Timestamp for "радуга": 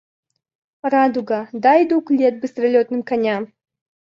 0.93-1.41